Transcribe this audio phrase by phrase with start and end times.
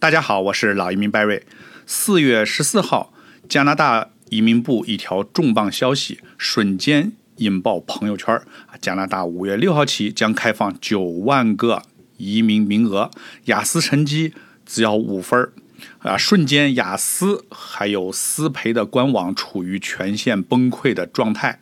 [0.00, 1.42] 大家好，我是老移民 Barry。
[1.84, 3.12] 四月十四号，
[3.50, 8.40] 加拿大移民部一条重磅消息瞬间引爆朋友圈！
[8.80, 11.82] 加拿大五月六号起将开放九万个
[12.16, 13.10] 移民名额，
[13.44, 14.32] 雅思成绩
[14.64, 15.52] 只要五分
[15.98, 16.16] 啊！
[16.16, 21.60] 瞬间，雅思还有思培的官网处于全线崩溃的状态。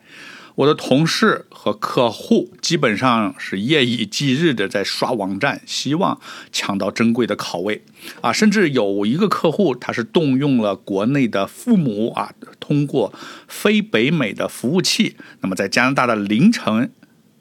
[0.59, 6.21] 我的同事和客户基本上是夜以继日的在刷网站，希望
[6.51, 7.85] 抢到珍贵的考位
[8.23, 8.33] 啊！
[8.33, 13.15] 甚至有一个客户，他是动用了国内的父母啊，通过
[13.47, 16.91] 非北美的服务器，那么在加拿大的凌晨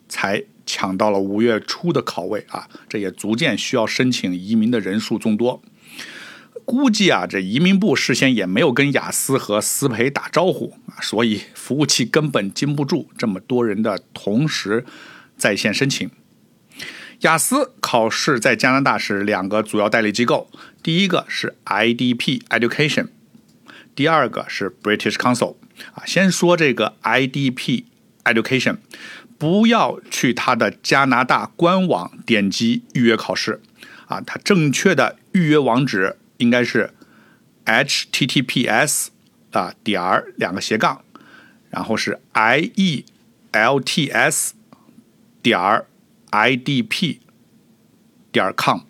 [0.07, 2.67] 才抢到了五月初的考位啊！
[2.87, 5.63] 这也逐渐需要申请移民的人数众多。
[6.67, 14.85] 估计啊，这移民部事先也没有跟雅思和思培打招呼啊，所以服务器根本经不住这么多人的同时
[15.37, 16.11] 在线申请。
[17.21, 20.51] 雅思考试在加拿大是两个主要代理机构，
[20.83, 23.07] 第一个是 IDP Education，
[23.95, 25.55] 第二个是 British Council。
[25.93, 27.85] 啊，先说这个 IDP
[28.25, 28.75] Education，
[29.37, 33.61] 不要去它的加拿大官网点击预约考试
[34.07, 36.17] 啊，它正确的预约网址。
[36.37, 36.93] 应该是
[37.65, 39.07] https
[39.51, 41.03] 啊点儿两个斜杠，
[41.69, 43.03] 然后是 ielts
[45.41, 45.87] 点儿
[46.31, 47.19] idp
[48.31, 48.81] 点 com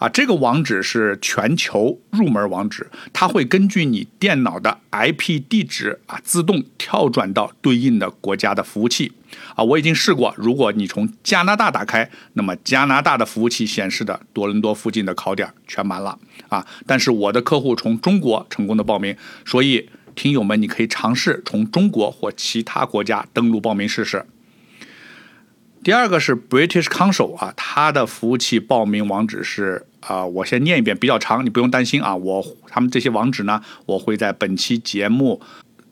[0.00, 9.12] 啊，这个网址是全球入门网址，它会根据你电脑的 IP 地址啊，自动跳转到对应的国家的服务器
[9.54, 9.62] 啊。
[9.62, 16.66] 我已经试过，如果你从加拿大打开，那么加拿大的服务器显示的多伦多附近的考点全满了啊。
[16.86, 24.24] 但是我的客户从中国成功的报名，所以听友们你可以尝试从中国或其他国家登录报名试试。
[25.82, 32.14] 第二个是 British Council 啊，它的服务器报名网址是啊，我先念一遍，比较长，你不用担心啊。
[32.16, 35.40] 我他们这些网址呢，我会在本期节目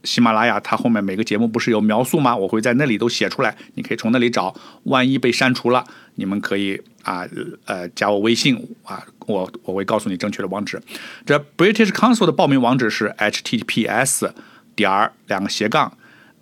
[0.04, 2.36] 喜马拉雅它后面每个节目不是有描述吗？
[2.36, 4.54] 我会在那里都写出来，你可以从那里找。
[4.84, 7.26] 万一被删除了，你们可以啊
[7.66, 10.80] 呃加我微信啊，我我会告诉你正确的网址。
[11.26, 14.30] 这 British Council 的报名网址是 https
[14.74, 15.96] 点儿两个斜杠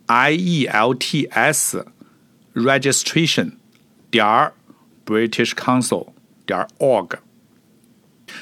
[0.06, 1.84] ielts。
[2.55, 3.50] registration
[4.10, 4.55] 点儿
[5.05, 6.06] British Council
[6.47, 7.19] 点儿 org。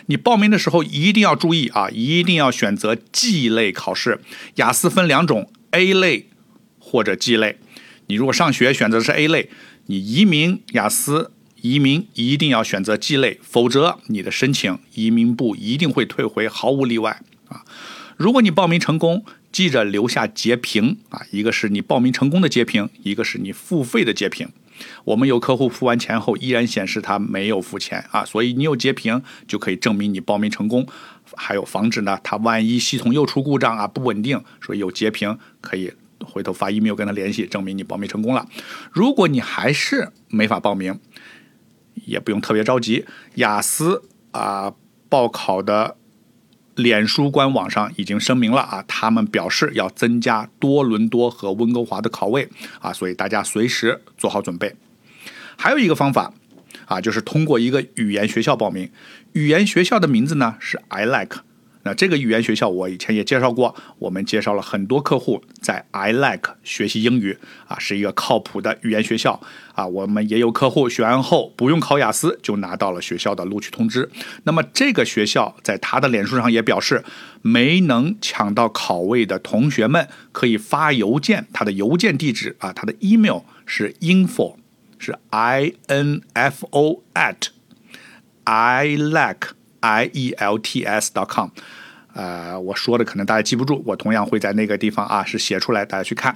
[0.06, 4.20] 你报名的时候一定要注意啊，一定要选择 G 类考试。
[4.56, 6.28] 雅思分两种，A 类
[6.78, 7.58] 或者 G 类。
[8.06, 9.50] 你如果上学选择的是 A 类，
[9.86, 17.64] 你移民雅思移民一定要选择 G 类，否则你的申请移民部一定会退回，毫无例外啊。
[18.16, 19.24] 如果你报名成功，
[19.54, 24.48] 记着留下截屏啊，一个是你报名成功的截屏，一个是你付费的截屏。
[25.04, 30.84] 我们有客户付完钱后依然显示他没有付钱啊，所以你有截屏就可以证明你报名成功，
[31.36, 35.92] 还有防止呢他万一系统又出故障啊不稳定，所以有截屏可以
[36.24, 38.48] 回头发 email 跟他联系，证明你报名成功了。
[38.90, 40.98] 如果你还是没法报名，
[42.06, 43.04] 也不用特别着急，
[43.36, 44.74] 雅思啊
[45.08, 45.96] 报考的。
[46.74, 52.48] 脸书官网上已经声明了啊，他们表示要增加多伦多和温哥华的考位
[52.80, 54.74] 啊，所以大家随时做好准备。
[55.56, 56.32] 还有一个方法
[56.86, 58.90] 啊，就是通过一个语言学校报名，
[59.32, 61.38] 语言学校的名字呢是 I Like。
[61.84, 69.40] 那这个语言学校我以前也介绍过，我们介绍了很多客户在 I Like 学习英语啊，是一个靠谱的语言学校
[69.74, 69.86] 啊。
[69.86, 74.10] 我们也有客户学完后不用考雅思就拿到了学校的录取通知。
[74.44, 77.04] 那么这个学校在他的脸书上也表示，
[77.42, 84.56] 没能抢到考位的同学们可以发邮件，他的邮件地址啊，他的 email 是 info
[84.98, 87.48] 是 i n f o at
[88.44, 91.50] i like i e l t s dot com。
[92.14, 96.34] 呃，我说的可能大家记不住，我同样会在那个地方啊，是写出来，大家去看。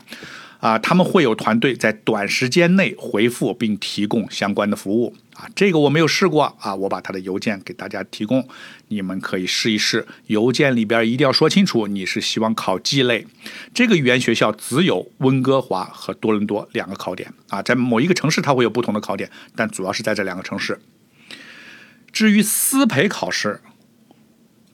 [0.59, 5.14] 啊，他们会有团队在短时间内回复并提供相关的服务。
[5.36, 8.44] 啊，这个我没有试过啊，我把他的邮件给大家提供，
[8.88, 10.04] 你们可以试一试。
[10.27, 13.24] 邮件里边一定要说清楚，你是希望考 G 类。
[13.72, 20.77] 这个语言学校只有温哥华和多伦多两个考点啊，在某一个城市它会有不同的考点，但主要是在这两个城市。
[22.18, 23.60] 至于思培考试。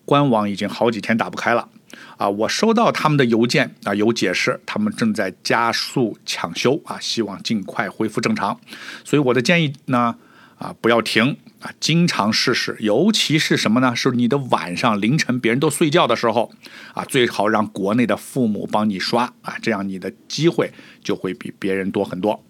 [0.07, 1.69] 官网已经好几天打不开了，
[2.17, 8.59] 啊，我收到他们的邮件啊，有解释，他们正在加速抢修啊，希望尽快恢复正常。
[9.05, 10.17] 所以我的建议呢，
[10.57, 13.95] 啊，不要停啊，经常试试，尤其是什么呢？
[13.95, 16.51] 是你的晚上凌晨别人都睡觉的时候
[16.95, 22.43] 啊，最好让国内的父母帮你刷啊，这样你的机会就会比别人多很多。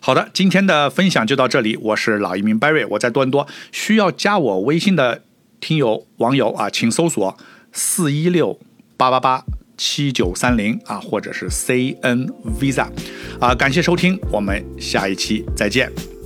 [0.00, 5.22] 好的，今天的分享就到这里，我是老移民 Barry，我在多伦多，需要加我微信的。
[5.62, 7.36] 听友网友啊，请搜索
[7.70, 8.58] 四一六
[8.96, 9.44] 八八八
[9.76, 12.88] 七九三零啊，或者是 CN Visa
[13.38, 16.19] 啊，感谢收听，我们下一期再见。